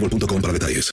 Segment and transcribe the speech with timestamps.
[0.00, 0.90] para detalles.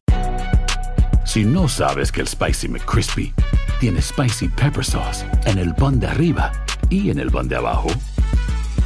[1.25, 3.34] Si no sabes que el Spicy McCrispy
[3.80, 6.52] tiene Spicy Pepper Sauce en el pan de arriba
[6.89, 7.89] y en el pan de abajo,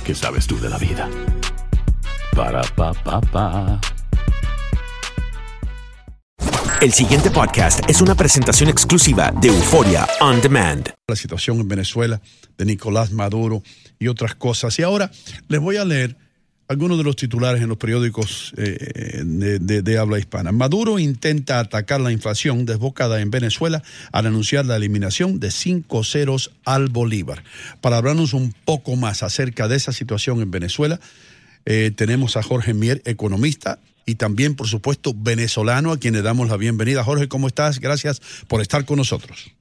[0.03, 1.07] ¿qué sabes tú de la vida?
[2.35, 3.79] Para, pa, pa, pa.
[6.81, 10.89] El siguiente podcast es una presentación exclusiva de Euforia On Demand.
[11.07, 12.21] La situación en Venezuela
[12.57, 13.61] de Nicolás Maduro
[13.99, 14.79] y otras cosas.
[14.79, 15.11] Y ahora
[15.49, 16.15] les voy a leer
[16.69, 20.51] algunos de los titulares en los periódicos eh, de, habla hispana.
[20.51, 26.51] Maduro intenta atacar la inflación desbocada en Venezuela al anunciar la eliminación de cinco ceros
[26.65, 27.41] al Bolívar.
[27.81, 30.99] Para hablarnos un poco más acerca de esa situación en Venezuela,
[31.65, 36.49] eh, tenemos a Jorge Mier, economista, y también, por supuesto, venezolano, a quien le damos
[36.49, 37.03] la bienvenida.
[37.03, 37.79] Jorge, ¿cómo estás?
[37.79, 39.51] Gracias por estar con nosotros.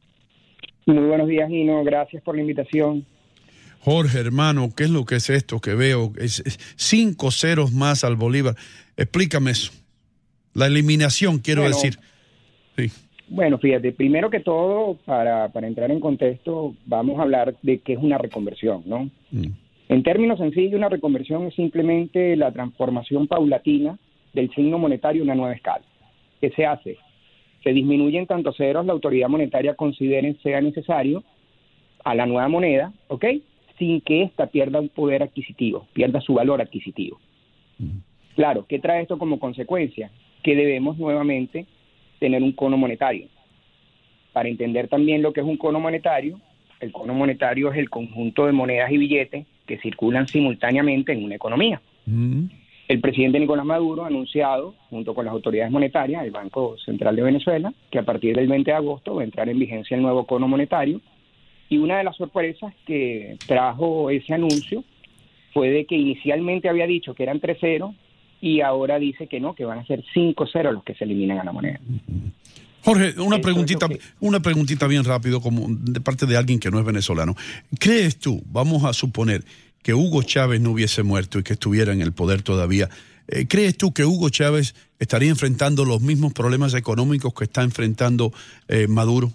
[0.86, 1.84] Muy buenos días, Gino.
[1.84, 3.04] Gracias por la invitación.
[3.80, 6.12] Jorge, hermano, ¿qué es lo que es esto que veo?
[6.18, 6.42] Es,
[6.76, 8.54] cinco ceros más al Bolívar.
[8.96, 9.72] Explícame eso.
[10.54, 11.98] La eliminación, quiero Bueno, decir.
[12.76, 12.90] Sí.
[13.28, 17.92] Bueno, fíjate, primero que todo, para, para entrar en contexto, vamos a hablar de qué
[17.92, 19.10] es una reconversión, ¿no?
[19.30, 19.52] Mm.
[19.90, 23.98] En términos sencillos, una reconversión es simplemente la transformación paulatina
[24.34, 25.84] del signo monetario a una nueva escala.
[26.40, 26.96] ¿Qué se hace?
[27.64, 31.24] Se disminuyen tantos ceros la autoridad monetaria considere sea necesario
[32.04, 33.24] a la nueva moneda, ¿ok?
[33.78, 37.20] Sin que ésta pierda un poder adquisitivo, pierda su valor adquisitivo.
[38.34, 40.10] Claro, ¿qué trae esto como consecuencia?
[40.42, 41.66] Que debemos nuevamente
[42.18, 43.26] tener un cono monetario.
[44.32, 46.40] Para entender también lo que es un cono monetario,
[46.80, 51.34] el cono monetario es el conjunto de monedas y billetes que circulan simultáneamente en una
[51.34, 51.80] economía.
[52.88, 57.22] El presidente Nicolás Maduro ha anunciado, junto con las autoridades monetarias, el Banco Central de
[57.22, 60.24] Venezuela, que a partir del 20 de agosto va a entrar en vigencia el nuevo
[60.24, 61.00] cono monetario.
[61.68, 64.84] Y una de las sorpresas que trajo ese anuncio
[65.52, 67.94] fue de que inicialmente había dicho que eran 3 ceros
[68.40, 71.38] y ahora dice que no, que van a ser 5 ceros los que se eliminan
[71.38, 71.80] a la moneda.
[72.84, 73.88] Jorge, una preguntita,
[74.20, 77.34] una preguntita bien rápido, como de parte de alguien que no es venezolano.
[77.78, 79.42] ¿Crees tú, vamos a suponer,
[79.82, 82.88] que Hugo Chávez no hubiese muerto y que estuviera en el poder todavía?
[83.28, 88.32] eh, ¿Crees tú que Hugo Chávez estaría enfrentando los mismos problemas económicos que está enfrentando
[88.68, 89.32] eh, Maduro?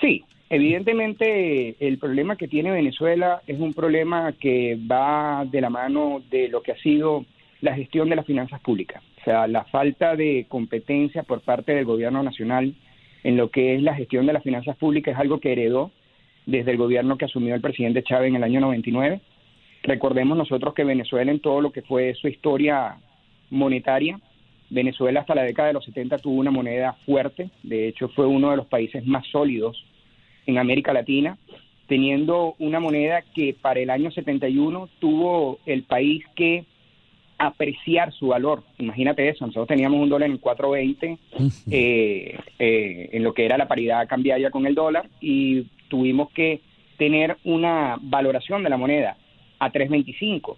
[0.00, 6.22] Sí, evidentemente el problema que tiene Venezuela es un problema que va de la mano
[6.30, 7.24] de lo que ha sido
[7.60, 9.02] la gestión de las finanzas públicas.
[9.20, 12.74] O sea, la falta de competencia por parte del gobierno nacional
[13.22, 15.90] en lo que es la gestión de las finanzas públicas es algo que heredó
[16.44, 19.20] desde el gobierno que asumió el presidente Chávez en el año 99.
[19.82, 22.96] Recordemos nosotros que Venezuela en todo lo que fue su historia
[23.50, 24.20] monetaria,
[24.68, 28.50] Venezuela hasta la década de los 70 tuvo una moneda fuerte, de hecho fue uno
[28.50, 29.84] de los países más sólidos
[30.46, 31.38] en América Latina,
[31.86, 36.64] teniendo una moneda que para el año 71 tuvo el país que
[37.38, 38.62] apreciar su valor.
[38.78, 41.18] Imagínate eso, nosotros teníamos un dólar en 4.20
[41.70, 46.60] eh, eh, en lo que era la paridad cambiaria con el dólar y tuvimos que
[46.96, 49.16] tener una valoración de la moneda
[49.58, 50.56] a 3.25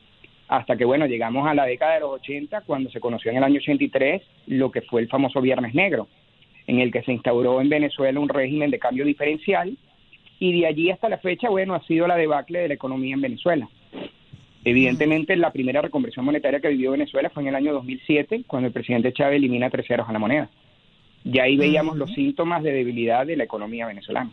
[0.48, 3.44] hasta que bueno llegamos a la década de los 80 cuando se conoció en el
[3.44, 6.08] año 83 lo que fue el famoso Viernes Negro
[6.66, 9.76] en el que se instauró en Venezuela un régimen de cambio diferencial
[10.38, 13.20] y de allí hasta la fecha bueno ha sido la debacle de la economía en
[13.20, 13.68] Venezuela
[14.66, 18.72] Evidentemente, la primera reconversión monetaria que vivió Venezuela fue en el año 2007, cuando el
[18.72, 20.50] presidente Chávez elimina tres ceros a la moneda.
[21.22, 24.32] Y ahí veíamos los síntomas de debilidad de la economía venezolana.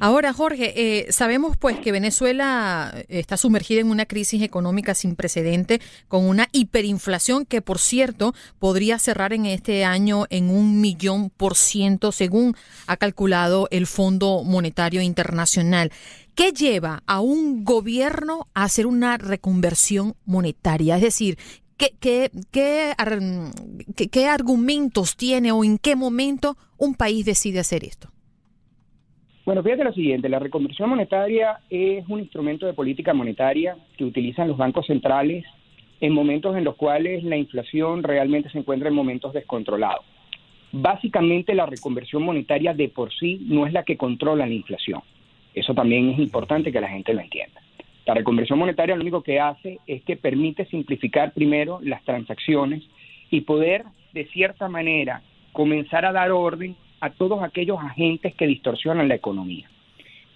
[0.00, 5.80] Ahora, Jorge, eh, sabemos pues que Venezuela está sumergida en una crisis económica sin precedente,
[6.08, 11.54] con una hiperinflación que, por cierto, podría cerrar en este año en un millón por
[11.56, 12.56] ciento, según
[12.86, 15.92] ha calculado el Fondo Monetario Internacional.
[16.34, 20.96] ¿Qué lleva a un gobierno a hacer una reconversión monetaria?
[20.96, 21.38] Es decir,
[21.76, 22.94] ¿qué, qué, qué,
[24.10, 28.10] qué argumentos tiene o en qué momento un país decide hacer esto?
[29.44, 34.48] Bueno, fíjate lo siguiente, la reconversión monetaria es un instrumento de política monetaria que utilizan
[34.48, 35.44] los bancos centrales
[36.00, 40.02] en momentos en los cuales la inflación realmente se encuentra en momentos descontrolados.
[40.72, 45.02] Básicamente la reconversión monetaria de por sí no es la que controla la inflación.
[45.54, 47.60] Eso también es importante que la gente lo entienda.
[48.06, 52.82] La reconversión monetaria lo único que hace es que permite simplificar primero las transacciones
[53.30, 59.08] y poder, de cierta manera, comenzar a dar orden a todos aquellos agentes que distorsionan
[59.08, 59.68] la economía.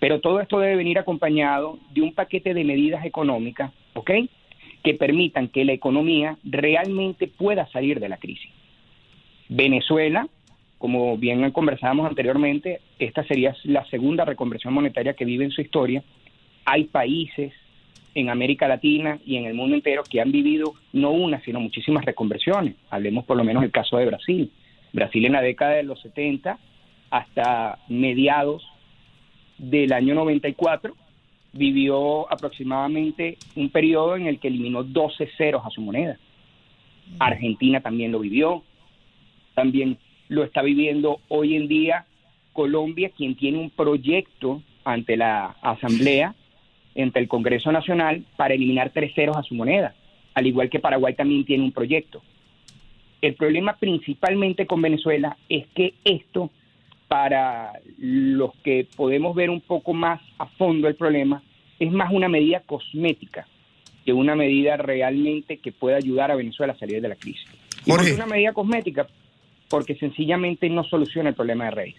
[0.00, 4.10] Pero todo esto debe venir acompañado de un paquete de medidas económicas, ¿ok?
[4.84, 8.50] Que permitan que la economía realmente pueda salir de la crisis.
[9.48, 10.28] Venezuela,
[10.76, 16.02] como bien conversábamos anteriormente, esta sería la segunda reconversión monetaria que vive en su historia.
[16.66, 17.54] Hay países
[18.14, 22.04] en América Latina y en el mundo entero que han vivido no una, sino muchísimas
[22.04, 22.74] reconversiones.
[22.90, 24.50] Hablemos por lo menos del caso de Brasil.
[24.92, 26.58] Brasil en la década de los 70
[27.10, 28.66] hasta mediados
[29.58, 30.94] del año 94
[31.52, 36.18] vivió aproximadamente un periodo en el que eliminó 12 ceros a su moneda.
[37.18, 38.62] Argentina también lo vivió,
[39.54, 39.98] también
[40.28, 42.06] lo está viviendo hoy en día
[42.52, 46.34] Colombia, quien tiene un proyecto ante la Asamblea,
[46.96, 49.94] ante el Congreso Nacional, para eliminar tres ceros a su moneda,
[50.34, 52.22] al igual que Paraguay también tiene un proyecto.
[53.20, 56.50] El problema principalmente con Venezuela es que esto,
[57.08, 61.42] para los que podemos ver un poco más a fondo el problema,
[61.78, 63.46] es más una medida cosmética
[64.04, 67.46] que una medida realmente que pueda ayudar a Venezuela a salir de la crisis.
[67.84, 69.06] Y es una medida cosmética
[69.68, 71.96] porque sencillamente no soluciona el problema de raíz.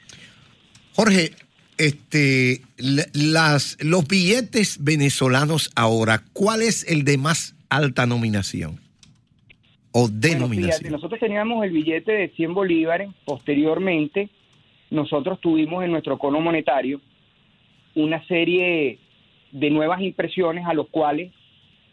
[0.94, 1.31] Jorge,
[1.77, 2.62] este,
[3.13, 8.80] las, los billetes venezolanos ahora, ¿cuál es el de más alta nominación?
[9.91, 10.91] O denominación?
[10.91, 14.30] nosotros teníamos el billete de 100 bolívares, posteriormente
[14.89, 17.00] nosotros tuvimos en nuestro cono monetario
[17.95, 19.00] una serie
[19.51, 21.31] de nuevas impresiones a los cuales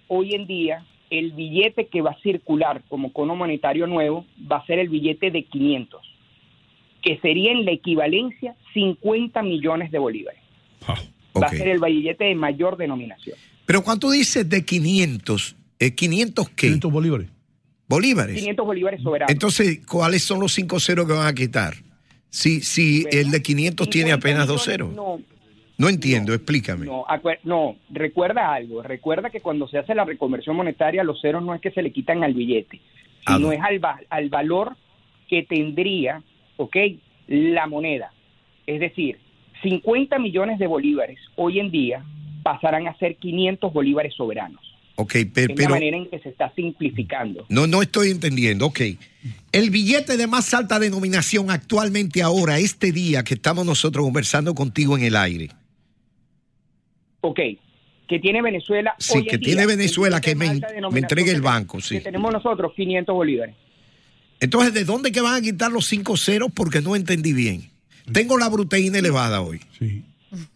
[0.08, 4.66] hoy en día el billete que va a circular como cono monetario nuevo va a
[4.66, 6.00] ser el billete de 500,
[7.02, 10.40] que sería en la equivalencia 50 millones de bolívares.
[10.86, 11.00] Ah,
[11.40, 13.38] va a ser el billete de mayor denominación.
[13.66, 16.66] Pero cuando dices de 500, ¿500 qué?
[16.66, 17.35] 500 bolívares
[17.88, 18.36] bolívares.
[18.36, 19.32] 500 bolívares soberanos.
[19.32, 21.74] Entonces, ¿cuáles son los 5 ceros que van a quitar?
[22.30, 24.92] Si, si el de 500 tiene apenas 2 ceros.
[24.92, 25.20] No,
[25.78, 26.86] no entiendo, explícame.
[26.86, 27.04] No,
[27.44, 28.82] no, recuerda algo.
[28.82, 31.92] Recuerda que cuando se hace la reconversión monetaria, los ceros no es que se le
[31.92, 32.80] quitan al billete,
[33.26, 34.76] sino es al, al valor
[35.28, 36.22] que tendría,
[36.56, 36.76] ¿ok?
[37.28, 38.12] La moneda.
[38.66, 39.18] Es decir,
[39.62, 42.04] 50 millones de bolívares hoy en día
[42.42, 44.65] pasarán a ser 500 bolívares soberanos.
[44.96, 45.52] Ok, pero...
[45.52, 47.46] Es la manera en que se está simplificando.
[47.48, 48.66] No, no estoy entendiendo.
[48.66, 48.80] Ok.
[49.52, 54.96] El billete de más alta denominación actualmente ahora, este día que estamos nosotros conversando contigo
[54.96, 55.50] en el aire.
[57.20, 57.40] Ok.
[58.08, 58.94] Que tiene Venezuela.
[58.98, 61.96] Sí, que tiene Venezuela, que me, me, entregue el banco, sí.
[61.96, 63.54] Que tenemos nosotros 500 bolívares.
[64.40, 66.50] Entonces, ¿de dónde que van a quitar los cinco ceros?
[66.54, 67.70] Porque no entendí bien.
[68.12, 69.60] Tengo la proteína elevada hoy.
[69.78, 70.04] Sí.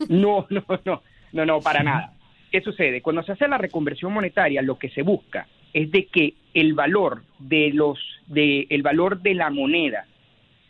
[0.09, 2.15] No, no, no, no, no, para nada.
[2.51, 3.01] ¿Qué sucede?
[3.01, 7.23] Cuando se hace la reconversión monetaria, lo que se busca es de que el valor
[7.39, 10.07] de los de el valor de la moneda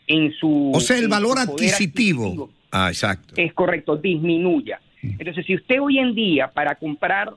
[0.06, 2.50] en su o sea el valor adquisitivo.
[2.70, 7.32] ah exacto es correcto disminuya entonces si usted hoy en día para comprar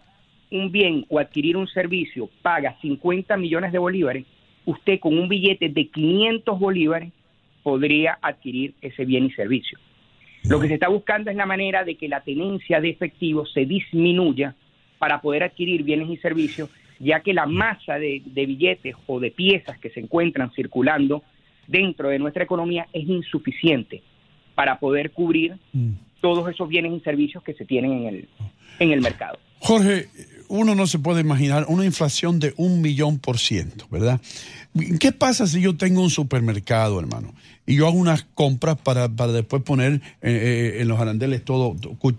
[0.52, 4.26] un bien o adquirir un servicio paga 50 millones de bolívares
[4.66, 7.12] usted con un billete de 500 bolívares
[7.64, 9.80] podría adquirir ese bien y servicio
[10.44, 13.66] lo que se está buscando es la manera de que la tenencia de efectivo se
[13.66, 14.56] disminuya
[15.00, 16.70] para poder adquirir bienes y servicios,
[17.00, 21.24] ya que la masa de, billetes o de piezas que se encuentran circulando
[21.68, 24.02] dentro de nuestra economía es insuficiente
[24.56, 25.92] para poder cubrir mm.
[26.22, 28.30] todos esos bienes y servicios que se tienen en el,
[28.80, 29.40] en el mercado.
[29.60, 30.08] Jorge,
[30.48, 34.20] uno no se puede imaginar una inflación de un millón por ciento, ¿verdad?
[35.00, 37.34] ¿Qué pasa si yo tengo un supermercado, hermano?
[37.66, 41.76] Y yo hago unas compras para, después poner eh, eh, en los arandeles todo,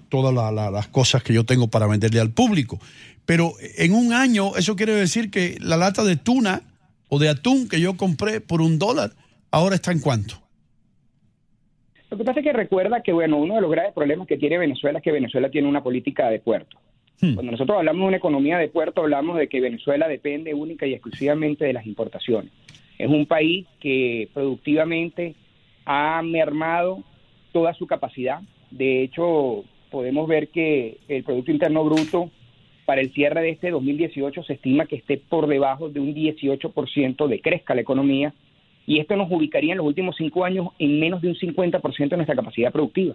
[0.08, 2.78] todas las cosas que yo tengo para venderle al público.
[3.26, 6.62] Pero en un año, eso quiere decir que la lata de tuna
[7.08, 9.12] o de atún que yo compré por un dólar,
[9.50, 10.36] ahora está en cuánto.
[12.10, 14.58] Lo que pasa es que recuerda que, bueno, uno de los graves problemas que tiene
[14.58, 16.78] Venezuela es que Venezuela tiene una política de puerto.
[17.20, 20.92] Cuando nosotros hablamos de una economía de puerto, hablamos de que Venezuela depende única y
[20.92, 22.52] exclusivamente de las importaciones.
[22.98, 25.34] Es un país que productivamente
[25.86, 27.02] ha mermado
[27.52, 28.40] toda su capacidad.
[28.70, 32.30] De hecho, podemos ver que el Producto Interno Bruto
[32.84, 37.26] para el cierre de este 2018 se estima que esté por debajo de un 18%
[37.26, 38.34] de crezca la economía
[38.86, 42.16] y esto nos ubicaría en los últimos cinco años en menos de un 50% de
[42.16, 43.14] nuestra capacidad productiva.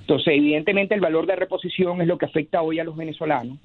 [0.00, 3.58] Entonces, evidentemente, el valor de reposición es lo que afecta hoy a los venezolanos,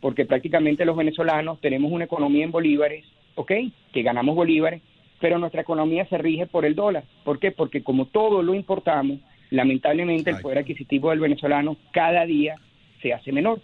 [0.00, 3.04] porque prácticamente los venezolanos tenemos una economía en bolívares,
[3.34, 3.52] ¿ok?
[3.92, 4.80] Que ganamos bolívares,
[5.20, 7.04] pero nuestra economía se rige por el dólar.
[7.24, 7.50] ¿Por qué?
[7.50, 9.18] Porque como todo lo importamos,
[9.50, 12.54] lamentablemente el poder adquisitivo del venezolano cada día
[13.02, 13.60] se hace menor.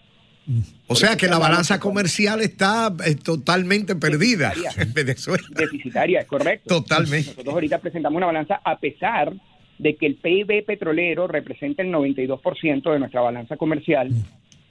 [0.87, 5.43] O sea que la balanza comercial está eh, totalmente perdida en Venezuela.
[5.49, 6.81] Deficitaria, es correcto.
[6.81, 7.29] Totalmente.
[7.29, 9.33] Nosotros ahorita presentamos una balanza a pesar
[9.77, 14.09] de que el PIB petrolero representa el 92% de nuestra balanza comercial.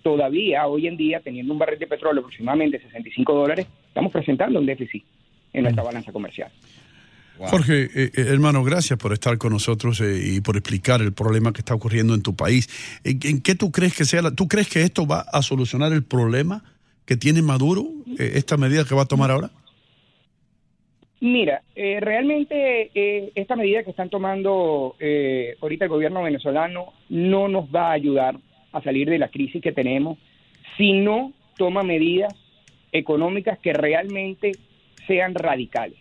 [0.03, 4.67] Todavía, hoy en día, teniendo un barril de petróleo aproximadamente 65 dólares, estamos presentando un
[4.67, 5.05] déficit
[5.53, 6.51] en nuestra balanza comercial.
[7.37, 11.53] Jorge, eh, eh, hermano, gracias por estar con nosotros eh, y por explicar el problema
[11.53, 12.69] que está ocurriendo en tu país.
[13.03, 14.23] ¿En, en qué tú crees que sea?
[14.23, 16.63] La, ¿Tú crees que esto va a solucionar el problema
[17.07, 17.87] que tiene Maduro,
[18.19, 19.51] eh, esta medida que va a tomar ahora?
[21.21, 27.49] Mira, eh, realmente eh, esta medida que están tomando eh, ahorita el gobierno venezolano no
[27.49, 28.37] nos va a ayudar
[28.73, 30.19] a salir de la crisis que tenemos
[30.77, 32.35] si no toma medidas
[32.93, 34.53] económicas que realmente
[35.07, 35.99] sean radicales.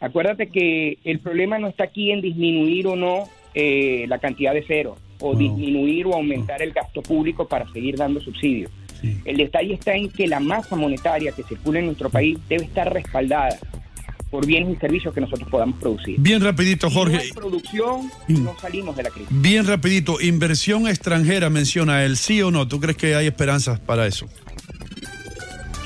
[0.00, 4.64] Acuérdate que el problema no está aquí en disminuir o no eh, la cantidad de
[4.66, 8.70] cero o disminuir o aumentar el gasto público para seguir dando subsidios.
[9.24, 12.92] El detalle está en que la masa monetaria que circula en nuestro país debe estar
[12.92, 13.56] respaldada
[14.30, 16.16] por bienes y servicios que nosotros podamos producir.
[16.18, 17.20] Bien rapidito, Jorge.
[17.20, 19.28] Si no producción, no salimos de la crisis.
[19.30, 22.66] Bien rapidito, inversión extranjera menciona él, ¿sí o no?
[22.66, 24.26] ¿Tú crees que hay esperanzas para eso?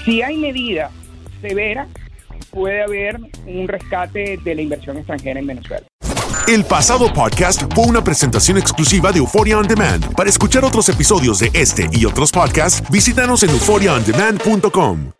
[0.04, 0.90] Si hay medidas
[1.40, 1.88] severas,
[2.50, 5.86] puede haber un rescate de la inversión extranjera en Venezuela.
[6.48, 10.14] El pasado podcast fue una presentación exclusiva de Euphoria On Demand.
[10.16, 15.19] Para escuchar otros episodios de este y otros podcasts, visítanos en euphoriaondemand.com.